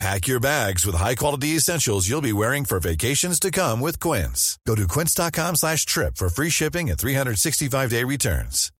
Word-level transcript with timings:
Pack 0.00 0.26
your 0.26 0.40
bags 0.40 0.84
with 0.84 0.96
high-quality 0.96 1.56
essentials 1.56 2.08
you'll 2.08 2.20
be 2.20 2.32
wearing 2.32 2.64
for 2.64 2.80
vacations 2.80 3.38
to 3.40 3.50
come 3.50 3.80
with 3.80 4.00
Quince. 4.00 4.58
Go 4.66 4.74
to 4.74 4.86
quince.com 4.88 5.56
slash 5.56 5.86
trip 5.86 6.16
for 6.16 6.28
free 6.28 6.50
shipping 6.50 6.90
and 6.90 6.98
365-day 6.98 8.04
returns. 8.04 8.70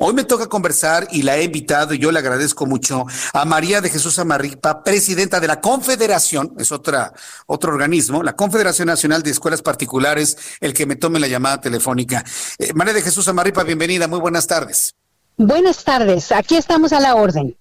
Hoy 0.00 0.14
me 0.14 0.22
toca 0.22 0.46
conversar 0.46 1.08
y 1.10 1.22
la 1.22 1.38
he 1.38 1.42
invitado 1.42 1.92
y 1.92 1.98
yo 1.98 2.12
le 2.12 2.20
agradezco 2.20 2.66
mucho 2.66 3.04
a 3.32 3.44
María 3.44 3.80
de 3.80 3.90
Jesús 3.90 4.16
Amarripa, 4.20 4.84
presidenta 4.84 5.40
de 5.40 5.48
la 5.48 5.60
Confederación, 5.60 6.54
es 6.56 6.70
otra, 6.70 7.12
otro 7.46 7.72
organismo, 7.72 8.22
la 8.22 8.36
Confederación 8.36 8.86
Nacional 8.86 9.24
de 9.24 9.32
Escuelas 9.32 9.60
Particulares, 9.60 10.36
el 10.60 10.72
que 10.72 10.86
me 10.86 10.94
tome 10.94 11.18
la 11.18 11.26
llamada 11.26 11.60
telefónica. 11.60 12.24
Eh, 12.60 12.72
María 12.74 12.94
de 12.94 13.02
Jesús 13.02 13.26
Amarripa, 13.26 13.64
bienvenida, 13.64 14.06
muy 14.06 14.20
buenas 14.20 14.46
tardes. 14.46 14.94
Buenas 15.36 15.82
tardes, 15.82 16.30
aquí 16.30 16.56
estamos 16.56 16.92
a 16.92 17.00
la 17.00 17.16
orden. 17.16 17.56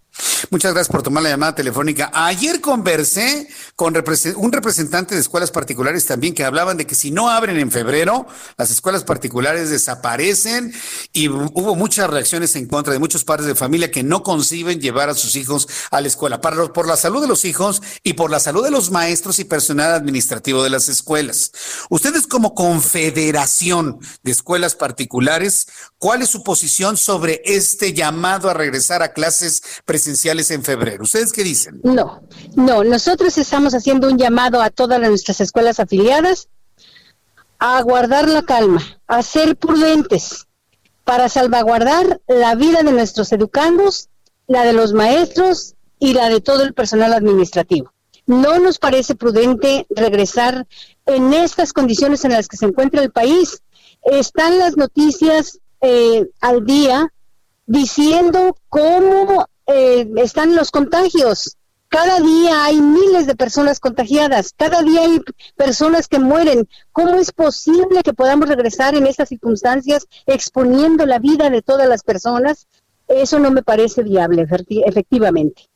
Muchas 0.49 0.73
gracias 0.73 0.91
por 0.91 1.03
tomar 1.03 1.23
la 1.23 1.29
llamada 1.29 1.55
telefónica. 1.55 2.11
Ayer 2.13 2.61
conversé 2.61 3.47
con 3.75 3.95
un 4.35 4.51
representante 4.51 5.15
de 5.15 5.21
escuelas 5.21 5.51
particulares 5.51 6.05
también 6.05 6.33
que 6.33 6.43
hablaban 6.43 6.77
de 6.77 6.85
que 6.85 6.95
si 6.95 7.11
no 7.11 7.29
abren 7.29 7.57
en 7.57 7.71
febrero, 7.71 8.27
las 8.57 8.69
escuelas 8.71 9.03
particulares 9.03 9.69
desaparecen 9.69 10.73
y 11.13 11.27
hubo 11.29 11.75
muchas 11.75 12.09
reacciones 12.09 12.55
en 12.55 12.67
contra 12.67 12.93
de 12.93 12.99
muchos 12.99 13.23
padres 13.23 13.47
de 13.47 13.55
familia 13.55 13.91
que 13.91 14.03
no 14.03 14.23
conciben 14.23 14.79
llevar 14.79 15.09
a 15.09 15.15
sus 15.15 15.35
hijos 15.35 15.67
a 15.91 16.01
la 16.01 16.07
escuela 16.07 16.41
para, 16.41 16.71
por 16.71 16.87
la 16.87 16.97
salud 16.97 17.21
de 17.21 17.27
los 17.27 17.45
hijos 17.45 17.81
y 18.03 18.13
por 18.13 18.29
la 18.29 18.39
salud 18.39 18.63
de 18.63 18.71
los 18.71 18.91
maestros 18.91 19.39
y 19.39 19.45
personal 19.45 19.93
administrativo 19.93 20.63
de 20.63 20.69
las 20.69 20.87
escuelas. 20.87 21.51
Ustedes 21.89 22.27
como 22.27 22.53
confederación 22.53 23.99
de 24.23 24.31
escuelas 24.31 24.75
particulares, 24.75 25.67
¿cuál 25.97 26.21
es 26.21 26.29
su 26.29 26.43
posición 26.43 26.97
sobre 26.97 27.41
este 27.45 27.93
llamado 27.93 28.49
a 28.49 28.53
regresar 28.53 29.01
a 29.01 29.13
clases 29.13 29.63
presenciales? 29.85 30.26
En 30.27 30.63
febrero. 30.63 31.03
¿Ustedes 31.03 31.31
qué 31.31 31.43
dicen? 31.43 31.79
No, 31.83 32.21
no, 32.55 32.83
nosotros 32.83 33.37
estamos 33.37 33.73
haciendo 33.73 34.07
un 34.07 34.17
llamado 34.17 34.61
a 34.61 34.69
todas 34.69 34.99
nuestras 34.99 35.41
escuelas 35.41 35.79
afiliadas 35.79 36.49
a 37.59 37.81
guardar 37.81 38.27
la 38.27 38.43
calma, 38.43 38.81
a 39.07 39.23
ser 39.23 39.55
prudentes 39.55 40.47
para 41.03 41.29
salvaguardar 41.29 42.21
la 42.27 42.55
vida 42.55 42.83
de 42.83 42.91
nuestros 42.91 43.31
educandos, 43.31 44.09
la 44.47 44.63
de 44.63 44.73
los 44.73 44.93
maestros 44.93 45.75
y 45.99 46.13
la 46.13 46.29
de 46.29 46.41
todo 46.41 46.63
el 46.63 46.73
personal 46.73 47.13
administrativo. 47.13 47.93
No 48.25 48.59
nos 48.59 48.77
parece 48.77 49.15
prudente 49.15 49.87
regresar 49.89 50.67
en 51.05 51.33
estas 51.33 51.71
condiciones 51.71 52.25
en 52.25 52.33
las 52.33 52.47
que 52.47 52.57
se 52.57 52.65
encuentra 52.65 53.01
el 53.01 53.11
país. 53.11 53.63
Están 54.03 54.59
las 54.59 54.75
noticias 54.75 55.59
eh, 55.79 56.25
al 56.41 56.65
día 56.65 57.13
diciendo 57.65 58.57
cómo 58.69 59.47
eh, 59.67 60.09
están 60.17 60.55
los 60.55 60.71
contagios. 60.71 61.57
Cada 61.89 62.19
día 62.19 62.65
hay 62.65 62.81
miles 62.81 63.27
de 63.27 63.35
personas 63.35 63.79
contagiadas, 63.79 64.53
cada 64.57 64.81
día 64.81 65.01
hay 65.01 65.21
personas 65.55 66.07
que 66.07 66.19
mueren. 66.19 66.67
¿Cómo 66.91 67.15
es 67.15 67.31
posible 67.31 68.03
que 68.03 68.13
podamos 68.13 68.49
regresar 68.49 68.95
en 68.95 69.07
estas 69.07 69.29
circunstancias 69.29 70.05
exponiendo 70.25 71.05
la 71.05 71.19
vida 71.19 71.49
de 71.49 71.61
todas 71.61 71.87
las 71.87 72.03
personas? 72.03 72.67
Eso 73.07 73.39
no 73.39 73.51
me 73.51 73.63
parece 73.63 74.03
viable, 74.03 74.45
efectivamente. 74.85 75.69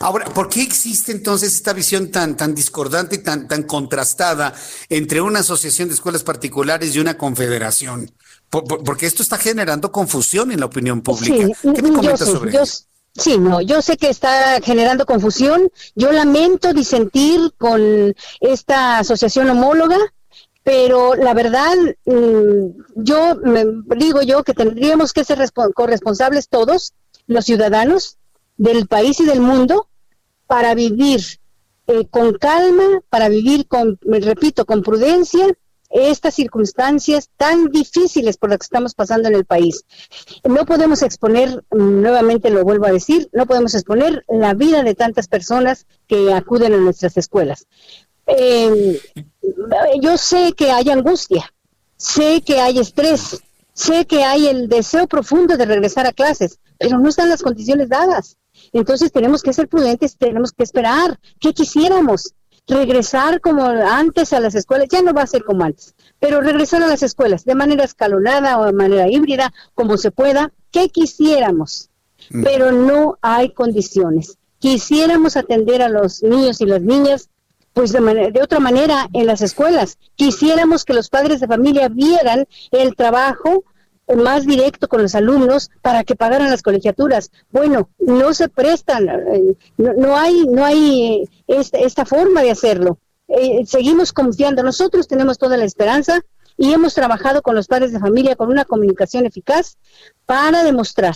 Ahora, 0.00 0.26
¿por 0.26 0.48
qué 0.48 0.62
existe 0.62 1.10
entonces 1.10 1.52
esta 1.52 1.72
visión 1.72 2.12
tan, 2.12 2.36
tan 2.36 2.54
discordante 2.54 3.16
y 3.16 3.18
tan, 3.18 3.48
tan 3.48 3.64
contrastada 3.64 4.54
entre 4.88 5.20
una 5.20 5.40
asociación 5.40 5.88
de 5.88 5.94
escuelas 5.94 6.22
particulares 6.22 6.94
y 6.94 7.00
una 7.00 7.18
confederación? 7.18 8.10
porque 8.50 9.04
esto 9.04 9.22
está 9.22 9.36
generando 9.36 9.92
confusión 9.92 10.50
en 10.52 10.60
la 10.60 10.66
opinión 10.66 11.02
pública. 11.02 11.48
¿Qué 11.74 11.82
me 11.82 11.92
comentas 11.92 12.28
sobre 12.28 12.50
eso? 12.56 12.84
Sí, 13.18 13.36
no, 13.36 13.60
yo 13.60 13.82
sé 13.82 13.96
que 13.96 14.10
está 14.10 14.60
generando 14.60 15.04
confusión. 15.04 15.70
Yo 15.96 16.12
lamento 16.12 16.72
disentir 16.72 17.52
con 17.58 18.14
esta 18.40 19.00
asociación 19.00 19.50
homóloga, 19.50 19.98
pero 20.62 21.14
la 21.14 21.34
verdad, 21.34 21.74
mm, 22.04 22.82
yo 22.94 23.34
me, 23.42 23.64
digo 23.96 24.22
yo 24.22 24.44
que 24.44 24.54
tendríamos 24.54 25.12
que 25.12 25.24
ser 25.24 25.40
corresponsables 25.74 26.48
todos, 26.48 26.94
los 27.26 27.44
ciudadanos 27.44 28.18
del 28.56 28.86
país 28.86 29.18
y 29.20 29.26
del 29.26 29.40
mundo, 29.40 29.88
para 30.46 30.74
vivir 30.74 31.20
eh, 31.88 32.06
con 32.08 32.34
calma, 32.34 33.00
para 33.10 33.28
vivir 33.28 33.66
con, 33.66 33.98
repito, 34.02 34.64
con 34.64 34.82
prudencia 34.82 35.46
estas 35.90 36.34
circunstancias 36.34 37.30
tan 37.36 37.66
difíciles 37.66 38.36
por 38.36 38.50
las 38.50 38.58
que 38.58 38.64
estamos 38.64 38.94
pasando 38.94 39.28
en 39.28 39.34
el 39.34 39.44
país. 39.44 39.84
No 40.44 40.66
podemos 40.66 41.02
exponer, 41.02 41.64
nuevamente 41.70 42.50
lo 42.50 42.64
vuelvo 42.64 42.86
a 42.86 42.92
decir, 42.92 43.28
no 43.32 43.46
podemos 43.46 43.74
exponer 43.74 44.24
la 44.28 44.54
vida 44.54 44.82
de 44.82 44.94
tantas 44.94 45.28
personas 45.28 45.86
que 46.06 46.32
acuden 46.32 46.74
a 46.74 46.78
nuestras 46.78 47.16
escuelas. 47.16 47.66
Eh, 48.26 49.00
yo 50.02 50.18
sé 50.18 50.52
que 50.52 50.70
hay 50.70 50.90
angustia, 50.90 51.52
sé 51.96 52.42
que 52.42 52.60
hay 52.60 52.78
estrés, 52.78 53.40
sé 53.72 54.06
que 54.06 54.24
hay 54.24 54.46
el 54.46 54.68
deseo 54.68 55.06
profundo 55.06 55.56
de 55.56 55.64
regresar 55.64 56.06
a 56.06 56.12
clases, 56.12 56.58
pero 56.78 56.98
no 56.98 57.08
están 57.08 57.30
las 57.30 57.42
condiciones 57.42 57.88
dadas. 57.88 58.36
Entonces 58.72 59.12
tenemos 59.12 59.42
que 59.42 59.52
ser 59.52 59.68
prudentes, 59.68 60.16
tenemos 60.16 60.52
que 60.52 60.64
esperar. 60.64 61.18
¿Qué 61.40 61.54
quisiéramos? 61.54 62.34
Regresar 62.68 63.40
como 63.40 63.64
antes 63.64 64.32
a 64.32 64.40
las 64.40 64.54
escuelas, 64.54 64.88
ya 64.90 65.02
no 65.02 65.12
va 65.12 65.22
a 65.22 65.26
ser 65.26 65.42
como 65.44 65.64
antes, 65.64 65.94
pero 66.20 66.40
regresar 66.40 66.82
a 66.82 66.86
las 66.86 67.02
escuelas 67.02 67.44
de 67.44 67.54
manera 67.54 67.84
escalonada 67.84 68.58
o 68.58 68.66
de 68.66 68.72
manera 68.72 69.08
híbrida, 69.08 69.52
como 69.74 69.96
se 69.96 70.10
pueda, 70.10 70.52
que 70.70 70.90
quisiéramos, 70.90 71.90
mm. 72.30 72.42
pero 72.42 72.72
no 72.72 73.18
hay 73.22 73.52
condiciones. 73.52 74.38
Quisiéramos 74.58 75.36
atender 75.36 75.82
a 75.82 75.88
los 75.88 76.22
niños 76.22 76.60
y 76.60 76.66
las 76.66 76.82
niñas 76.82 77.30
pues 77.72 77.92
de, 77.92 78.30
de 78.32 78.42
otra 78.42 78.58
manera 78.58 79.08
en 79.12 79.26
las 79.26 79.40
escuelas. 79.40 79.98
Quisiéramos 80.16 80.84
que 80.84 80.94
los 80.94 81.08
padres 81.08 81.40
de 81.40 81.46
familia 81.46 81.88
vieran 81.88 82.46
el 82.72 82.96
trabajo 82.96 83.64
más 84.16 84.46
directo 84.46 84.88
con 84.88 85.02
los 85.02 85.14
alumnos 85.14 85.70
para 85.82 86.04
que 86.04 86.16
pagaran 86.16 86.50
las 86.50 86.62
colegiaturas. 86.62 87.30
Bueno, 87.50 87.90
no 87.98 88.32
se 88.34 88.48
prestan, 88.48 89.08
eh, 89.08 89.56
no, 89.76 90.16
hay, 90.16 90.46
no 90.46 90.64
hay 90.64 91.24
eh, 91.46 91.62
esta, 91.72 92.04
forma 92.04 92.42
de 92.42 92.50
hacerlo. 92.50 92.98
Eh, 93.28 93.64
seguimos 93.66 94.12
confiando, 94.12 94.62
nosotros 94.62 95.06
tenemos 95.06 95.38
toda 95.38 95.56
la 95.56 95.64
esperanza 95.64 96.20
y 96.56 96.72
hemos 96.72 96.94
trabajado 96.94 97.42
con 97.42 97.54
los 97.54 97.66
padres 97.66 97.92
de 97.92 98.00
familia 98.00 98.36
con 98.36 98.48
una 98.48 98.64
comunicación 98.64 99.26
eficaz 99.26 99.76
para 100.26 100.64
demostrar 100.64 101.14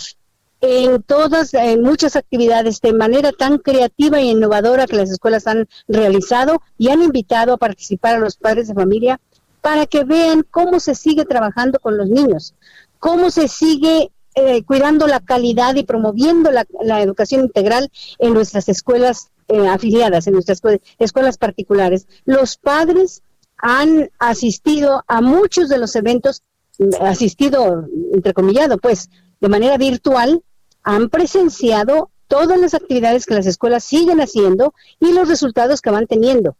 en 0.61 1.03
todas, 1.03 1.53
en 1.53 1.81
muchas 1.81 2.15
actividades 2.15 2.79
de 2.79 2.93
manera 2.93 3.33
tan 3.33 3.57
creativa 3.57 4.19
e 4.19 4.25
innovadora 4.25 4.87
que 4.87 4.95
las 4.95 5.11
escuelas 5.11 5.45
han 5.45 5.67
realizado 5.89 6.61
y 6.77 6.87
han 6.87 7.01
invitado 7.01 7.53
a 7.53 7.57
participar 7.57 8.15
a 8.15 8.19
los 8.19 8.37
padres 8.37 8.69
de 8.69 8.73
familia 8.73 9.19
para 9.63 9.85
que 9.85 10.03
vean 10.03 10.45
cómo 10.51 10.81
se 10.81 10.93
sigue 10.93 11.23
trabajando 11.23 11.79
con 11.79 11.97
los 11.97 12.09
niños, 12.09 12.53
cómo 12.99 13.31
se 13.31 13.47
sigue 13.47 14.11
eh, 14.35 14.61
cuidando 14.65 15.07
la 15.07 15.21
calidad 15.21 15.73
y 15.75 15.83
promoviendo 15.83 16.51
la, 16.51 17.01
educación 17.01 17.45
integral 17.45 17.89
en 18.19 18.33
nuestras 18.33 18.67
escuelas 18.67 19.29
eh, 19.47 19.65
afiliadas, 19.65 20.27
en 20.27 20.33
nuestras 20.33 20.61
escuelas 20.99 21.37
particulares. 21.37 22.07
Los 22.25 22.57
padres 22.57 23.21
han 23.55 24.09
asistido 24.19 25.05
a 25.07 25.21
muchos 25.21 25.69
de 25.69 25.77
los 25.77 25.95
eventos, 25.95 26.43
asistido, 26.99 27.87
entrecomillado, 28.11 28.77
pues, 28.79 29.09
de 29.39 29.47
manera 29.47 29.77
virtual, 29.77 30.43
han 30.83 31.07
presenciado 31.07 32.09
todas 32.27 32.59
las 32.59 32.73
actividades 32.73 33.25
que 33.25 33.35
las 33.35 33.45
escuelas 33.45 33.85
siguen 33.85 34.19
haciendo 34.19 34.73
y 34.99 35.13
los 35.13 35.29
resultados 35.29 35.79
que 35.79 35.91
van 35.91 36.05
teniendo. 36.05 36.57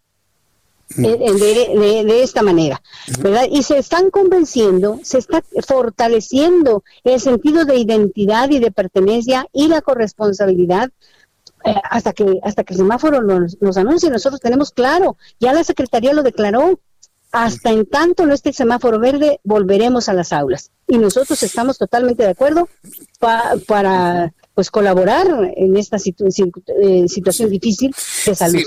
De, 0.96 1.18
de, 1.18 2.24
esta 2.24 2.44
manera, 2.44 2.80
¿verdad? 3.20 3.48
Y 3.50 3.64
se 3.64 3.80
están 3.80 4.12
convenciendo, 4.12 5.00
se 5.02 5.18
está 5.18 5.44
fortaleciendo 5.66 6.84
el 7.04 7.20
sentido 7.20 7.66
de 7.66 7.78
identidad 7.78 8.52
y 8.52 8.60
de 8.60 8.70
pertenencia 8.70 9.48
y 9.54 9.70
la 9.70 9.82
corresponsabilidad 9.82 10.92
eh, 11.66 11.74
hasta 11.90 12.14
que 12.14 12.40
hasta 12.44 12.64
que 12.64 12.76
el 12.76 12.80
semáforo 12.80 13.24
nos, 13.24 13.60
nos 13.60 13.78
anuncie. 13.78 14.12
Nosotros 14.12 14.40
tenemos 14.40 14.70
claro, 14.70 15.18
ya 15.40 15.52
la 15.54 15.64
Secretaría 15.64 16.14
lo 16.14 16.22
declaró, 16.22 16.80
hasta 17.34 17.72
en 17.72 17.88
tanto 17.88 18.28
no 18.28 18.34
esté 18.34 18.50
el 18.50 18.56
semáforo 18.56 19.00
verde, 19.00 19.40
volveremos 19.44 20.08
a 20.08 20.14
las 20.14 20.32
aulas. 20.32 20.70
Y 20.88 21.00
nosotros 21.00 21.42
estamos 21.42 21.80
totalmente 21.80 22.22
de 22.24 22.30
acuerdo 22.30 22.70
para 23.20 24.32
pues 24.54 24.70
colaborar 24.70 25.52
en 25.56 25.76
esta 25.76 25.98
eh, 25.98 27.08
situación 27.08 27.50
difícil 27.50 27.94
de 28.26 28.36
salud. 28.36 28.62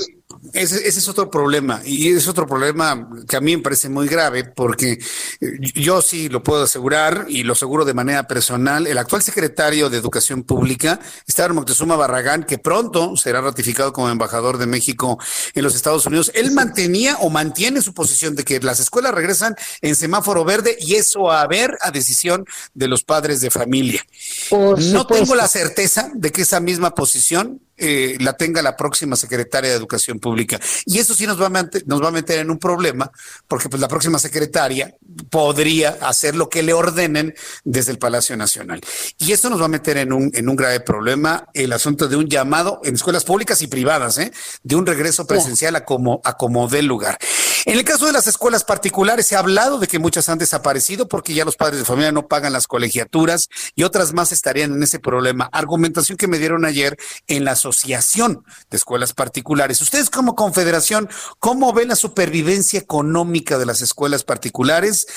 Ese, 0.53 0.87
es 0.87 1.09
otro 1.09 1.31
problema 1.31 1.81
y 1.85 2.13
es 2.13 2.27
otro 2.29 2.47
problema 2.47 3.09
que 3.29 3.37
a 3.37 3.41
mí 3.41 3.57
me 3.57 3.63
parece 3.63 3.89
muy 3.89 4.09
grave 4.09 4.45
porque 4.45 4.93
eh, 4.93 5.59
yo 5.75 6.03
sí 6.03 6.29
lo 6.29 6.43
puedo 6.43 6.65
asegurar 6.65 7.27
y 7.29 7.43
lo 7.43 7.53
aseguro 7.53 7.85
de 7.85 7.95
manera 7.95 8.27
personal. 8.27 8.87
El 8.87 8.99
actual 8.99 9.23
secretario 9.23 9.89
de 9.89 9.99
Educación 9.99 10.43
Pública, 10.43 11.01
Esteban 11.27 11.55
Moctezuma 11.55 11.97
Barragán, 11.97 12.45
que 12.45 12.59
pronto 12.59 13.17
será 13.17 13.41
ratificado 13.41 13.93
como 13.93 14.09
embajador 14.09 14.59
de 14.59 14.67
México 14.67 15.19
en 15.55 15.63
los 15.63 15.75
Estados 15.75 16.07
Unidos, 16.07 16.33
él 16.35 16.51
mantenía 16.53 17.17
o 17.19 17.31
mantiene 17.31 17.81
su 17.81 17.95
posición 17.95 18.35
de 18.35 18.45
que 18.45 18.61
las 18.61 18.81
escuelas 18.81 19.15
regresan 19.15 19.55
en 19.81 19.95
semáforo 19.95 20.45
verde 20.45 20.77
y 20.81 20.95
eso 20.95 21.31
a 21.31 21.47
ver 21.47 21.77
a 21.83 21.91
decisión 21.91 22.45
de 22.75 22.89
los 22.89 23.05
padres 23.05 23.41
de 23.41 23.51
familia. 23.51 24.05
no 24.51 25.07
tengo 25.07 25.35
la 25.35 25.49
certeza 25.49 26.11
de 26.15 26.33
que 26.33 26.43
esa 26.43 26.61
misma 26.61 26.95
posición 26.95 27.61
eh, 27.77 28.17
la 28.21 28.37
tenga 28.37 28.63
la 28.63 28.77
próxima 28.77 29.17
secretaria 29.17 29.71
de 29.71 29.77
Educación 29.77 30.19
Pública. 30.19 30.59
Y 30.85 30.99
eso 30.99 31.15
sí 31.15 31.27
nos 31.27 31.41
va, 31.41 31.47
a 31.47 31.51
meter, 31.51 31.85
nos 31.87 32.03
va 32.03 32.09
a 32.09 32.13
meter 32.13 32.39
en 32.39 32.51
un 32.51 32.59
problema, 32.59 33.11
porque 33.49 33.69
pues 33.69 33.81
la 33.81 33.89
próxima 33.89 34.19
secretaria 34.19 34.95
podría 35.31 35.99
hacer 36.01 36.37
lo 36.37 36.49
que 36.49 36.63
le 36.63 36.73
ordenen 36.73 37.35
desde 37.65 37.93
el 37.93 37.99
Palacio 37.99 38.37
Nacional. 38.37 38.81
Y 39.19 39.33
eso 39.33 39.51
nos 39.51 39.61
va 39.61 39.67
a 39.67 39.69
meter 39.69 39.97
en 39.99 40.13
un, 40.13 40.31
en 40.35 40.49
un 40.49 40.57
grave 40.57 40.81
problema, 40.81 41.47
el 41.55 41.73
asunto 41.73 42.09
de 42.09 42.17
un 42.17 42.29
llamado 42.29 42.81
en 42.85 42.95
escuelas 42.95 43.25
públicas 43.25 43.61
y 43.63 43.67
privadas, 43.67 44.19
¿eh? 44.19 44.33
de 44.63 44.77
un 44.77 44.87
regreso 44.87 45.27
presencial 45.27 45.77
a 45.77 45.85
como, 45.85 46.21
a 46.25 46.37
como 46.37 46.69
dé 46.69 46.83
lugar. 46.83 47.19
En 47.67 47.77
el 47.77 47.83
caso 47.83 48.07
de 48.07 48.13
las 48.13 48.29
escuelas 48.29 48.63
particulares, 48.63 49.27
se 49.27 49.35
ha 49.35 49.41
hablado 49.41 49.81
de 49.81 49.89
que 49.89 49.99
muchas 49.99 50.29
han 50.29 50.39
desaparecido 50.39 51.09
porque 51.09 51.35
ya 51.35 51.45
los 51.45 51.57
padres 51.57 51.81
de 51.81 51.85
familia 51.85 52.13
no 52.13 52.29
pagan 52.29 52.53
las 52.53 52.69
colegiaturas 52.69 53.49
y 53.75 53.83
otras 53.83 54.13
más 54.13 54.31
estarían 54.31 54.73
en 54.75 54.85
ese 54.85 55.01
problema. 55.01 55.49
Argumentación 55.51 56.17
que 56.17 56.29
me 56.29 56.39
dieron 56.39 56.65
ayer 56.65 56.97
en 57.27 57.45
la 57.45 57.51
Asociación 57.53 58.45
de 58.71 58.77
Escuelas 58.77 59.15
Particulares. 59.15 59.81
Ustedes 59.81 60.11
como 60.11 60.37
confederación, 60.37 61.09
¿cómo 61.41 61.73
ven 61.73 61.89
la 61.89 61.97
supervivencia 61.97 62.79
económica 62.79 63.59
de 63.59 63.67
las 63.67 63.81
escuelas 63.81 64.23
particulares? 64.23 65.09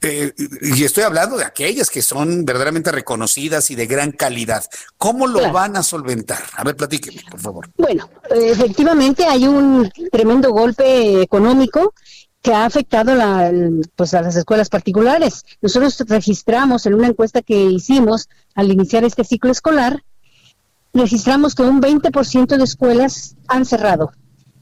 Eh, 0.00 0.32
y 0.62 0.82
estoy 0.82 1.04
hablando 1.04 1.36
de 1.36 1.44
aquellas 1.44 1.88
que 1.88 2.02
son 2.02 2.44
verdaderamente 2.44 2.90
reconocidas 2.90 3.70
y 3.70 3.76
de 3.76 3.86
gran 3.86 4.10
calidad. 4.10 4.64
¿Cómo 4.98 5.28
lo 5.28 5.52
van 5.52 5.76
a 5.76 5.84
solventar? 5.84 6.42
A 6.56 6.64
ver, 6.64 6.74
platíqueme, 6.74 7.22
por 7.30 7.38
favor. 7.38 7.70
Bueno, 7.76 8.10
efectivamente 8.28 9.24
hay 9.24 9.46
un 9.46 9.88
tremendo 10.10 10.50
golpe 10.50 11.22
económico 11.22 11.75
que 12.42 12.54
ha 12.54 12.64
afectado 12.64 13.12
pues 13.96 14.14
a 14.14 14.22
las 14.22 14.36
escuelas 14.36 14.68
particulares. 14.68 15.44
Nosotros 15.60 15.98
registramos 16.06 16.86
en 16.86 16.94
una 16.94 17.08
encuesta 17.08 17.42
que 17.42 17.60
hicimos 17.64 18.28
al 18.54 18.70
iniciar 18.70 19.04
este 19.04 19.24
ciclo 19.24 19.50
escolar, 19.50 20.04
registramos 20.94 21.54
que 21.54 21.62
un 21.62 21.80
20% 21.80 22.56
de 22.56 22.62
escuelas 22.62 23.34
han 23.48 23.64
cerrado. 23.64 24.12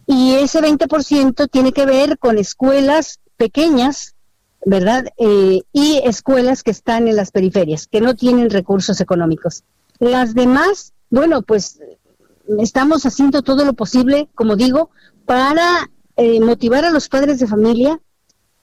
Y 0.07 0.35
ese 0.35 0.61
20% 0.61 1.49
tiene 1.51 1.73
que 1.73 1.87
ver 1.87 2.19
con 2.19 2.39
escuelas 2.39 3.21
pequeñas, 3.37 4.15
¿verdad? 4.65 5.07
Eh, 5.19 5.61
y 5.73 6.01
escuelas 6.05 6.63
que 6.63 6.71
están 6.71 7.09
en 7.09 7.17
las 7.17 7.31
periferias, 7.31 7.87
que 7.87 8.01
no 8.01 8.15
tienen 8.15 8.51
recursos 8.51 9.01
económicos. 9.01 9.65
Las 9.99 10.35
demás, 10.35 10.93
bueno, 11.11 11.43
pues 11.43 11.81
estamos 12.59 13.07
haciendo 13.07 13.43
todo 13.43 13.65
lo 13.65 13.75
posible, 13.75 14.29
como 14.35 14.57
digo, 14.57 14.91
para 15.27 15.91
eh, 16.17 16.41
motivar 16.41 16.85
a 16.85 16.91
los 16.91 17.09
padres 17.09 17.39
de 17.39 17.47
familia 17.47 18.01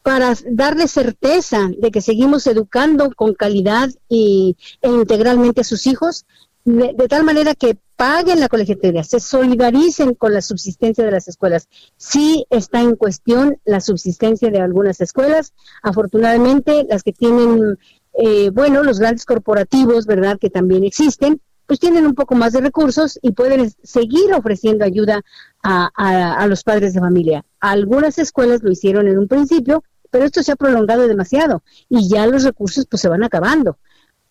para 0.03 0.35
darles 0.49 0.91
certeza 0.91 1.69
de 1.77 1.91
que 1.91 2.01
seguimos 2.01 2.47
educando 2.47 3.11
con 3.11 3.33
calidad 3.33 3.89
y, 4.09 4.57
e 4.81 4.89
integralmente 4.89 5.61
a 5.61 5.65
sus 5.65 5.85
hijos, 5.85 6.25
de, 6.63 6.93
tal 7.07 7.23
manera 7.23 7.55
que 7.55 7.77
paguen 7.95 8.39
la 8.39 8.47
colegiatura, 8.47 9.03
se 9.03 9.19
solidaricen 9.19 10.15
con 10.15 10.33
la 10.33 10.41
subsistencia 10.41 11.05
de 11.05 11.11
las 11.11 11.27
escuelas. 11.27 11.67
Sí 11.97 12.45
está 12.49 12.81
en 12.81 12.95
cuestión 12.95 13.59
la 13.63 13.79
subsistencia 13.79 14.49
de 14.49 14.59
algunas 14.59 15.01
escuelas. 15.01 15.53
Afortunadamente, 15.83 16.85
las 16.89 17.03
que 17.03 17.13
tienen, 17.13 17.77
eh, 18.13 18.49
bueno, 18.51 18.83
los 18.83 18.99
grandes 18.99 19.25
corporativos, 19.25 20.05
¿verdad?, 20.05 20.39
que 20.39 20.49
también 20.49 20.83
existen, 20.83 21.41
pues 21.71 21.79
tienen 21.79 22.05
un 22.05 22.15
poco 22.15 22.35
más 22.35 22.51
de 22.51 22.59
recursos 22.59 23.17
y 23.21 23.31
pueden 23.31 23.71
seguir 23.81 24.33
ofreciendo 24.33 24.83
ayuda 24.83 25.21
a, 25.63 26.45
los 26.49 26.63
padres 26.65 26.93
de 26.93 26.99
familia. 26.99 27.45
Algunas 27.61 28.17
escuelas 28.17 28.61
lo 28.61 28.71
hicieron 28.73 29.07
en 29.07 29.17
un 29.17 29.29
principio, 29.29 29.81
pero 30.09 30.25
esto 30.25 30.43
se 30.43 30.51
ha 30.51 30.57
prolongado 30.57 31.07
demasiado 31.07 31.63
y 31.87 32.09
ya 32.09 32.27
los 32.27 32.43
recursos 32.43 32.85
pues 32.87 33.01
se 33.01 33.07
van 33.07 33.23
acabando. 33.23 33.77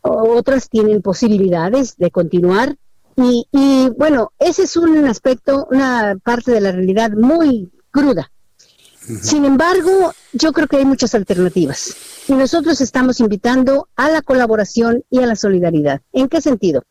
Otras 0.02 0.68
tienen 0.68 1.00
posibilidades 1.00 1.96
de 1.96 2.10
continuar 2.10 2.76
y, 3.16 3.88
bueno, 3.96 4.32
ese 4.38 4.64
es 4.64 4.76
un 4.76 5.06
aspecto, 5.06 5.66
una 5.70 6.18
parte 6.22 6.52
de 6.52 6.60
la 6.60 6.72
realidad 6.72 7.12
muy 7.12 7.72
cruda. 7.90 8.30
Sin 9.22 9.46
embargo, 9.46 10.12
yo 10.34 10.52
creo 10.52 10.66
que 10.66 10.76
hay 10.76 10.84
muchas 10.84 11.14
alternativas 11.14 11.96
y 12.28 12.34
nosotros 12.34 12.82
estamos 12.82 13.18
invitando 13.18 13.88
a 13.96 14.10
la 14.10 14.20
colaboración 14.20 15.04
y 15.08 15.20
a 15.20 15.26
la 15.26 15.36
solidaridad. 15.36 16.02
¿En 16.12 16.28
qué 16.28 16.42
sentido? 16.42 16.84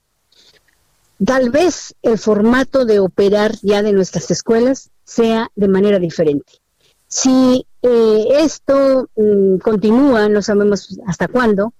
Tal 1.26 1.50
vez 1.50 1.96
el 2.02 2.18
formato 2.18 2.86
de 2.86 3.00
operar 3.00 3.56
ya 3.62 3.82
de 3.84 3.92
nuestras 3.92 4.32
escuelas 4.32 4.90
sea 5.04 5.50
de 5.56 5.68
manera 5.68 6.00
diferente. 6.00 6.54
Si 7.08 7.66
eh, 7.82 8.28
esto 8.38 9.10
mm, 9.16 9.58
continúa, 9.58 10.30
no 10.30 10.42
sabemos 10.42 10.98
hasta 11.08 11.28
cuándo, 11.28 11.74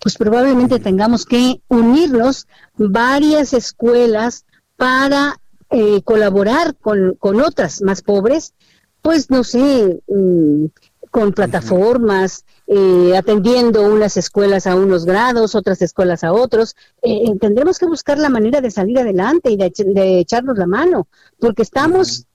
pues 0.00 0.16
probablemente 0.16 0.78
tengamos 0.78 1.26
que 1.26 1.60
unirnos 1.68 2.46
varias 2.76 3.52
escuelas 3.52 4.44
para 4.76 5.40
eh, 5.70 6.00
colaborar 6.02 6.76
con, 6.76 7.14
con, 7.18 7.40
otras 7.40 7.82
más 7.82 8.02
pobres, 8.02 8.54
pues 9.02 9.30
no 9.30 9.42
sé, 9.42 10.00
mm, 10.06 10.66
con 11.16 11.32
plataformas, 11.32 12.44
eh, 12.66 13.16
atendiendo 13.16 13.80
unas 13.90 14.18
escuelas 14.18 14.66
a 14.66 14.76
unos 14.76 15.06
grados, 15.06 15.54
otras 15.54 15.80
escuelas 15.80 16.22
a 16.24 16.34
otros. 16.34 16.76
Eh, 17.00 17.22
eh, 17.24 17.32
tendremos 17.40 17.78
que 17.78 17.86
buscar 17.86 18.18
la 18.18 18.28
manera 18.28 18.60
de 18.60 18.70
salir 18.70 18.98
adelante 18.98 19.50
y 19.50 19.56
de, 19.56 20.20
echarnos 20.20 20.58
la 20.58 20.66
mano, 20.66 21.08
porque 21.38 21.62
estamos 21.62 22.26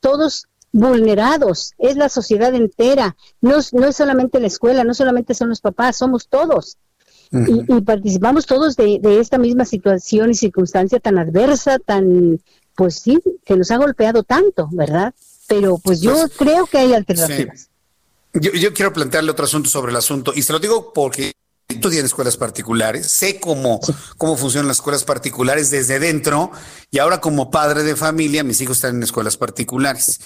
todos 0.00 0.46
vulnerados, 0.72 1.74
es 1.76 1.96
la 1.96 2.08
sociedad 2.08 2.54
entera, 2.54 3.14
no, 3.42 3.58
no 3.72 3.86
es 3.86 3.96
solamente 3.96 4.40
la 4.40 4.46
escuela, 4.46 4.84
no 4.84 4.94
solamente 4.94 5.34
son 5.34 5.50
los 5.50 5.60
papás, 5.60 5.98
somos 5.98 6.26
todos. 6.26 6.78
y, 7.30 7.82
participamos 7.82 8.46
todos 8.46 8.74
de, 8.74 9.00
de, 9.02 9.20
esta 9.20 9.36
misma 9.36 9.66
situación 9.66 10.30
y 10.30 10.34
circunstancia 10.34 10.98
tan 10.98 11.18
adversa, 11.18 11.78
tan, 11.78 12.40
pues 12.74 12.94
sí, 13.00 13.20
que 13.44 13.58
nos 13.58 13.70
ha 13.70 13.76
golpeado 13.76 14.22
tanto, 14.22 14.66
¿verdad? 14.72 15.12
Pero 15.46 15.76
pues 15.76 16.00
yo 16.00 16.12
pues, 16.12 16.36
creo 16.38 16.64
que 16.64 16.78
hay 16.78 16.94
alternativas. 16.94 17.69
Yo, 18.32 18.72
quiero 18.72 18.92
plantearle 18.92 19.30
otro 19.32 19.44
asunto 19.44 19.68
sobre 19.68 19.90
el 19.90 19.96
asunto 19.96 20.32
y 20.34 20.42
se 20.42 20.52
lo 20.52 20.60
digo 20.60 20.92
porque 20.92 21.32
estudié 21.68 22.00
en 22.00 22.06
escuelas 22.06 22.36
particulares, 22.36 23.10
sé 23.10 23.40
cómo, 23.40 23.80
cómo 24.18 24.36
funcionan 24.36 24.68
las 24.68 24.78
escuelas 24.78 25.04
particulares 25.04 25.70
desde 25.70 25.98
dentro 25.98 26.52
y 26.90 26.98
ahora 26.98 27.20
como 27.20 27.50
padre 27.50 27.82
de 27.82 27.96
familia 27.96 28.44
mis 28.44 28.60
hijos 28.60 28.78
están 28.78 28.96
en 28.96 29.02
escuelas 29.02 29.36
particulares. 29.36 30.20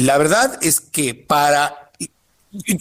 La 0.00 0.18
verdad 0.18 0.58
es 0.62 0.80
que 0.80 1.14
para... 1.14 1.92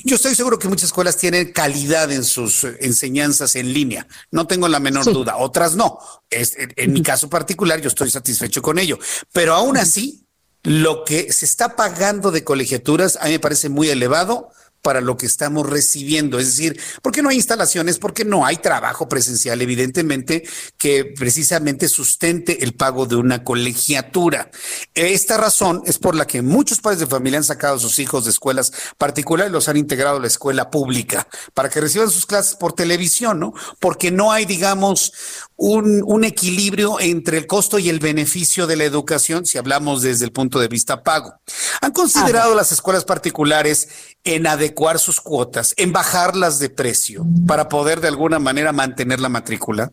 Yo 0.03 0.15
estoy 0.15 0.33
seguro 0.33 0.57
que 0.57 0.67
muchas 0.67 0.85
escuelas 0.85 1.17
tienen 1.17 1.53
calidad 1.53 2.11
en 2.11 2.23
sus 2.23 2.63
enseñanzas 2.63 3.55
en 3.55 3.71
línea, 3.71 4.07
no 4.31 4.47
tengo 4.47 4.67
la 4.67 4.79
menor 4.79 5.05
duda, 5.05 5.37
otras 5.37 5.75
no. 5.75 5.99
Es, 6.29 6.55
en 6.57 6.91
mi 6.91 7.03
caso 7.03 7.29
particular 7.29 7.79
yo 7.79 7.87
estoy 7.87 8.09
satisfecho 8.09 8.63
con 8.63 8.79
ello, 8.79 8.97
pero 9.31 9.53
aún 9.53 9.77
así 9.77 10.25
lo 10.63 11.03
que 11.05 11.31
se 11.31 11.45
está 11.45 11.75
pagando 11.75 12.31
de 12.31 12.43
colegiaturas 12.43 13.17
a 13.21 13.25
mí 13.25 13.31
me 13.31 13.39
parece 13.39 13.69
muy 13.69 13.89
elevado 13.89 14.49
para 14.81 15.01
lo 15.01 15.17
que 15.17 15.25
estamos 15.25 15.69
recibiendo. 15.69 16.39
Es 16.39 16.47
decir, 16.47 16.79
porque 17.01 17.21
no 17.21 17.29
hay 17.29 17.37
instalaciones, 17.37 17.99
porque 17.99 18.25
no 18.25 18.45
hay 18.45 18.57
trabajo 18.57 19.07
presencial, 19.07 19.61
evidentemente, 19.61 20.47
que 20.77 21.05
precisamente 21.05 21.87
sustente 21.87 22.63
el 22.63 22.73
pago 22.73 23.05
de 23.05 23.15
una 23.15 23.43
colegiatura. 23.43 24.51
Esta 24.93 25.37
razón 25.37 25.81
es 25.85 25.97
por 25.97 26.15
la 26.15 26.27
que 26.27 26.41
muchos 26.41 26.79
padres 26.79 26.99
de 26.99 27.07
familia 27.07 27.39
han 27.39 27.43
sacado 27.43 27.75
a 27.75 27.79
sus 27.79 27.99
hijos 27.99 28.25
de 28.25 28.31
escuelas 28.31 28.71
particulares 28.97 29.49
y 29.49 29.53
los 29.53 29.69
han 29.69 29.77
integrado 29.77 30.17
a 30.17 30.21
la 30.21 30.27
escuela 30.27 30.69
pública 30.69 31.27
para 31.53 31.69
que 31.69 31.81
reciban 31.81 32.09
sus 32.09 32.25
clases 32.25 32.55
por 32.55 32.73
televisión, 32.73 33.39
¿no? 33.39 33.53
Porque 33.79 34.11
no 34.11 34.31
hay, 34.31 34.45
digamos, 34.45 35.13
un, 35.59 36.01
un 36.05 36.23
equilibrio 36.23 37.01
entre 37.01 37.37
el 37.37 37.45
costo 37.45 37.79
y 37.79 37.89
el 37.89 37.99
beneficio 37.99 38.65
de 38.65 38.77
la 38.77 38.85
educación 38.85 39.45
si 39.45 39.57
hablamos 39.57 40.01
desde 40.01 40.23
el 40.23 40.31
punto 40.31 40.57
de 40.57 40.69
vista 40.69 41.03
pago. 41.03 41.33
¿Han 41.81 41.91
considerado 41.91 42.55
las 42.55 42.71
escuelas 42.71 43.03
particulares 43.03 43.89
en 44.23 44.47
adecuar 44.47 44.99
sus 44.99 45.19
cuotas, 45.19 45.73
en 45.75 45.91
bajarlas 45.91 46.59
de 46.59 46.69
precio 46.69 47.25
para 47.45 47.67
poder 47.67 47.99
de 47.99 48.07
alguna 48.07 48.39
manera 48.39 48.71
mantener 48.71 49.19
la 49.19 49.27
matrícula? 49.27 49.91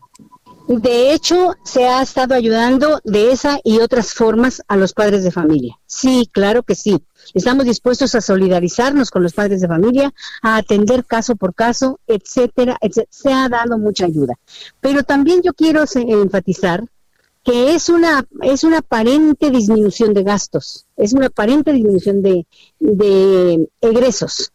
De 0.67 1.13
hecho, 1.13 1.55
se 1.63 1.87
ha 1.87 2.01
estado 2.01 2.35
ayudando 2.35 2.99
de 3.05 3.31
esa 3.31 3.59
y 3.63 3.79
otras 3.79 4.13
formas 4.13 4.61
a 4.67 4.75
los 4.75 4.93
padres 4.93 5.23
de 5.23 5.31
familia. 5.31 5.79
Sí, 5.85 6.29
claro 6.29 6.63
que 6.63 6.75
sí. 6.75 7.01
Estamos 7.33 7.65
dispuestos 7.65 8.15
a 8.15 8.21
solidarizarnos 8.21 9.09
con 9.09 9.23
los 9.23 9.33
padres 9.33 9.61
de 9.61 9.67
familia, 9.69 10.13
a 10.41 10.57
atender 10.57 11.05
caso 11.05 11.37
por 11.37 11.55
caso, 11.55 12.01
etcétera, 12.05 12.77
etcétera. 12.81 13.07
Se 13.09 13.31
ha 13.31 13.47
dado 13.47 13.77
mucha 13.77 14.05
ayuda. 14.05 14.33
Pero 14.81 15.03
también 15.03 15.41
yo 15.41 15.53
quiero 15.53 15.85
enfatizar 15.95 16.83
que 17.45 17.73
es 17.73 17.87
una, 17.87 18.27
es 18.41 18.65
una 18.65 18.79
aparente 18.79 19.49
disminución 19.49 20.13
de 20.13 20.23
gastos, 20.23 20.85
es 20.97 21.13
una 21.13 21.27
aparente 21.27 21.71
disminución 21.71 22.21
de, 22.21 22.45
de 22.77 23.69
egresos, 23.79 24.51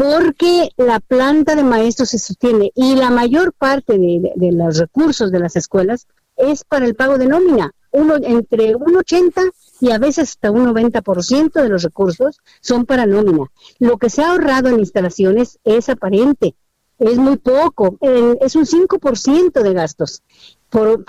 porque 0.00 0.70
la 0.78 0.98
planta 0.98 1.54
de 1.54 1.62
maestros 1.62 2.08
se 2.08 2.18
sostiene 2.18 2.72
y 2.74 2.94
la 2.94 3.10
mayor 3.10 3.52
parte 3.52 3.98
de, 3.98 4.50
los 4.50 4.78
recursos 4.78 5.30
de 5.30 5.40
las 5.40 5.56
escuelas 5.56 6.06
es 6.38 6.64
para 6.64 6.86
el 6.86 6.94
pago 6.94 7.18
de 7.18 7.26
nómina. 7.26 7.74
Uno, 7.90 8.14
entre 8.16 8.74
un 8.76 8.96
80 8.96 9.42
y 9.78 9.90
a 9.90 9.98
veces 9.98 10.30
hasta 10.30 10.52
un 10.52 10.64
90% 10.64 11.52
de 11.52 11.68
los 11.68 11.82
recursos 11.82 12.38
son 12.62 12.86
para 12.86 13.04
nómina. 13.04 13.44
Lo 13.78 13.98
que 13.98 14.08
se 14.08 14.22
ha 14.22 14.30
ahorrado 14.30 14.70
en 14.70 14.78
instalaciones 14.78 15.58
es 15.64 15.90
aparente, 15.90 16.54
es 16.98 17.18
muy 17.18 17.36
poco, 17.36 17.98
es 18.00 18.56
un 18.56 18.64
5% 18.64 19.60
de 19.60 19.74
gastos. 19.74 20.22
Por, 20.70 21.04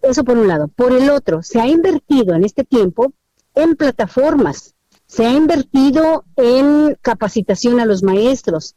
eso 0.00 0.24
por 0.24 0.38
un 0.38 0.48
lado. 0.48 0.68
Por 0.68 0.92
el 0.92 1.10
otro, 1.10 1.42
se 1.42 1.60
ha 1.60 1.66
invertido 1.66 2.34
en 2.34 2.44
este 2.44 2.64
tiempo 2.64 3.12
en 3.54 3.76
plataformas, 3.76 4.74
se 5.10 5.26
ha 5.26 5.32
invertido 5.32 6.24
en 6.36 6.96
capacitación 7.02 7.80
a 7.80 7.84
los 7.84 8.04
maestros, 8.04 8.76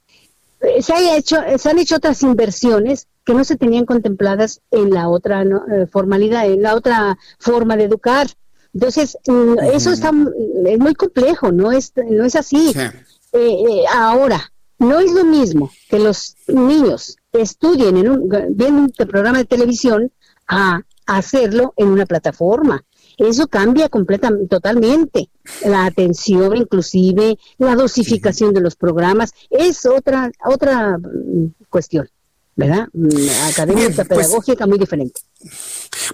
eh, 0.61 0.81
se, 0.81 0.93
ha 0.93 1.15
hecho, 1.15 1.37
se 1.59 1.69
han 1.69 1.77
hecho 1.77 1.97
otras 1.97 2.23
inversiones 2.23 3.07
que 3.23 3.35
no 3.35 3.43
se 3.43 3.55
tenían 3.55 3.85
contempladas 3.85 4.61
en 4.71 4.89
la 4.89 5.09
otra 5.09 5.43
eh, 5.43 5.85
formalidad, 5.91 6.47
en 6.47 6.63
la 6.63 6.75
otra 6.75 7.19
forma 7.37 7.77
de 7.77 7.83
educar. 7.83 8.27
Entonces, 8.73 9.15
mm, 9.27 9.59
eso 9.75 9.91
está 9.91 10.11
es 10.65 10.79
muy 10.79 10.95
complejo, 10.95 11.51
no 11.51 11.71
es, 11.71 11.93
no 12.09 12.25
es 12.25 12.35
así. 12.35 12.73
Eh, 13.33 13.83
ahora, 13.93 14.51
no 14.79 14.99
es 14.99 15.11
lo 15.11 15.25
mismo 15.25 15.71
que 15.87 15.99
los 15.99 16.35
niños 16.47 17.15
estudien 17.31 17.97
en 17.97 18.09
un, 18.09 18.29
bien 18.49 18.73
un 18.73 18.89
programa 18.89 19.37
de 19.37 19.45
televisión 19.45 20.11
a 20.47 20.81
hacerlo 21.05 21.75
en 21.77 21.89
una 21.89 22.07
plataforma. 22.07 22.83
Eso 23.17 23.47
cambia 23.47 23.89
completamente, 23.89 24.47
totalmente. 24.47 25.29
La 25.65 25.85
atención, 25.85 26.55
inclusive, 26.57 27.37
la 27.57 27.75
dosificación 27.75 28.53
de 28.53 28.61
los 28.61 28.75
programas, 28.75 29.33
es 29.49 29.85
otra, 29.85 30.31
otra 30.45 30.97
mm, 30.97 31.53
cuestión. 31.69 32.07
¿verdad? 32.55 32.87
Mm, 32.93 33.09
académica, 33.49 34.05
pues, 34.05 34.07
pedagógica, 34.07 34.67
muy 34.67 34.77
diferente. 34.77 35.21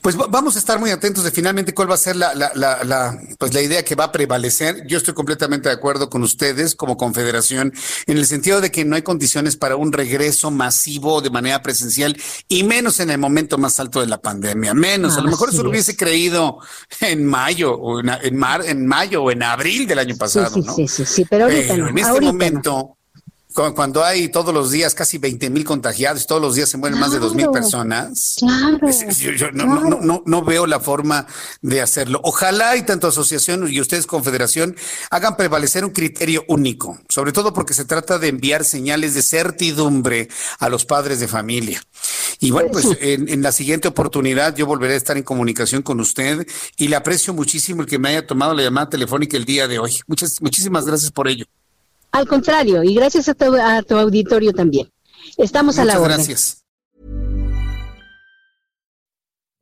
Pues 0.02 0.16
vamos 0.16 0.56
a 0.56 0.60
estar 0.60 0.80
muy 0.80 0.92
atentos 0.92 1.24
de 1.24 1.32
finalmente 1.32 1.74
cuál 1.74 1.90
va 1.90 1.96
a 1.96 1.98
ser 1.98 2.16
la, 2.16 2.34
la, 2.36 2.52
la, 2.56 3.20
pues 3.38 3.54
la 3.54 3.62
idea 3.62 3.84
que 3.84 3.96
va 3.96 4.06
a 4.06 4.12
prevalecer. 4.12 4.86
Yo 4.88 4.98
estoy 4.98 5.14
completamente 5.14 5.70
de 5.70 5.76
acuerdo 5.76 6.10
con 6.10 6.24
ustedes 6.24 6.76
como 6.76 6.98
confederación 6.98 7.74
en 8.06 8.18
el 8.18 8.26
sentido 8.26 8.62
de 8.62 8.72
que 8.72 8.86
no 8.86 8.96
hay 8.96 9.02
condiciones 9.02 9.56
para 9.56 9.76
un 9.76 9.94
regreso 9.94 10.52
masivo 10.52 11.22
de 11.22 11.30
manera 11.30 11.62
presencial 11.62 12.18
y 12.48 12.64
menos 12.64 13.00
en 13.00 13.10
el 13.10 13.18
momento 13.18 13.58
más 13.58 13.80
alto 13.80 14.02
de 14.02 14.08
la 14.08 14.22
pandemia. 14.22 14.74
Menos, 14.74 15.18
a 15.18 15.22
lo 15.22 15.30
mejor 15.30 15.50
eso 15.50 15.64
lo 15.64 15.70
hubiese 15.70 15.96
creído 15.96 16.60
en 17.02 17.26
mayo 17.26 17.74
o 17.74 18.00
en, 18.00 18.36
mar, 18.38 18.64
en 18.66 18.86
mayo 18.86 19.24
o 19.24 19.32
en 19.32 19.44
abril 19.44 19.88
del 19.88 20.00
año 20.00 20.16
pasado, 20.18 20.56
sí, 20.56 20.62
¿no? 20.62 20.76
Sí, 20.76 20.88
sí, 20.88 21.06
sí, 21.06 21.26
pero, 21.26 21.46
ahorita 21.46 21.74
en 21.74 21.98
este 21.98 22.22
momento 22.22 22.99
cuando 23.54 24.04
hay 24.04 24.30
todos 24.30 24.54
los 24.54 24.70
días 24.70 24.94
casi 24.94 25.18
20 25.18 25.50
mil 25.50 25.66
contagiados, 25.66 26.28
todos 26.28 26.42
los 26.42 26.56
días 26.56 26.70
se 26.70 26.78
mueren 26.78 27.00
más 27.00 27.12
de 27.12 27.20
dos 27.20 27.34
mil 27.34 27.50
personas, 27.50 28.38
yo, 29.20 29.52
no, 29.52 30.22
no, 30.26 30.44
veo 30.44 30.68
la 30.68 30.80
forma 30.80 31.26
de 31.62 31.82
hacerlo. 31.82 32.22
Ojalá 32.24 32.78
y 32.78 32.84
tanto 32.84 33.08
asociación 33.08 33.72
y 33.72 33.82
ustedes 33.82 34.06
confederación 34.06 34.76
hagan 35.10 35.36
prevalecer 35.36 35.84
un 35.84 35.92
criterio 35.92 36.46
único, 36.48 37.00
sobre 37.10 37.32
todo 37.32 37.52
porque 37.52 37.74
se 37.74 37.86
trata 37.86 38.20
de 38.20 38.28
enviar 38.28 38.64
señales 38.64 39.16
de 39.16 39.24
certidumbre 39.24 40.30
a 40.60 40.70
los 40.70 40.86
padres 40.86 41.20
de 41.20 41.28
familia. 41.28 41.82
Y 42.40 42.52
bueno, 42.52 42.70
pues 42.72 42.88
en, 43.02 43.30
en 43.30 43.42
la 43.42 43.52
siguiente 43.52 43.88
oportunidad 43.88 44.56
yo 44.56 44.68
volveré 44.68 44.94
a 44.94 44.98
estar 44.98 45.18
en 45.18 45.24
comunicación 45.24 45.82
con 45.82 46.00
usted 46.00 46.48
y 46.78 46.88
le 46.88 46.96
aprecio 46.96 47.34
muchísimo 47.34 47.82
el 47.82 47.88
que 47.88 47.98
me 47.98 48.10
haya 48.10 48.28
tomado 48.28 48.54
la 48.54 48.62
llamada 48.62 48.90
telefónica 48.90 49.38
el 49.38 49.46
día 49.46 49.68
de 49.68 49.80
hoy. 49.80 50.00
Muchas, 50.08 50.40
muchísimas 50.40 50.86
gracias 50.86 51.12
por 51.12 51.28
ello. 51.28 51.46
Al 52.12 52.28
contrario, 52.28 52.84
y 52.84 52.96
gracias 52.96 53.30
a 53.30 53.34
tu, 53.34 53.56
a 53.56 53.82
tu 53.84 53.96
auditorio 53.98 54.54
también. 54.54 54.90
Estamos 55.38 55.78
Muchas 55.78 55.80
a 55.80 55.86
la 55.86 56.02
orden. 56.02 56.18
Gracias. 56.18 56.64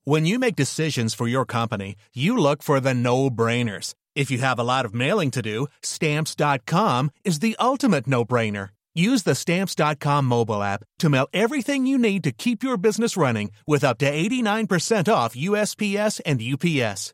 When 0.05 0.25
you 0.25 0.39
make 0.39 0.55
decisions 0.55 1.13
for 1.13 1.27
your 1.27 1.45
company, 1.45 1.95
you 2.13 2.37
look 2.37 2.63
for 2.63 2.79
the 2.79 2.93
no-brainers. 2.93 3.93
If 4.15 4.31
you 4.31 4.37
have 4.39 4.57
a 4.57 4.63
lot 4.63 4.85
of 4.85 4.93
mailing 4.93 5.31
to 5.31 5.41
do, 5.41 5.67
stamps.com 5.81 7.11
is 7.25 7.39
the 7.39 7.57
ultimate 7.59 8.07
no-brainer. 8.07 8.69
Use 8.95 9.23
the 9.23 9.35
stamps.com 9.35 10.25
mobile 10.25 10.63
app 10.63 10.83
to 10.99 11.09
mail 11.09 11.27
everything 11.33 11.85
you 11.85 11.97
need 11.99 12.23
to 12.23 12.31
keep 12.31 12.63
your 12.63 12.77
business 12.77 13.15
running 13.15 13.51
with 13.67 13.83
up 13.83 13.97
to 13.99 14.11
89% 14.11 15.11
off 15.11 15.35
USPS 15.35 16.21
and 16.25 16.41
UPS. 16.41 17.13